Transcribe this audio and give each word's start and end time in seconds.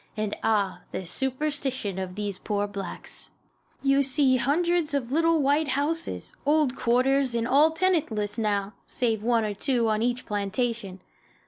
And, 0.17 0.35
ah, 0.41 0.81
the 0.91 1.05
superstition 1.05 1.99
of 1.99 2.15
these 2.15 2.39
poor 2.39 2.65
blacks! 2.65 3.29
You 3.83 4.01
see 4.01 4.37
hundreds 4.37 4.95
of 4.95 5.11
little 5.11 5.43
white 5.43 5.67
houses, 5.73 6.33
old 6.43 6.75
"quarters," 6.75 7.35
and 7.35 7.47
all 7.47 7.69
tenantless 7.69 8.39
now, 8.39 8.73
save 8.87 9.21
one 9.21 9.45
or 9.45 9.53
two 9.53 9.89
on 9.89 10.01
each 10.01 10.25
plantation. 10.25 11.01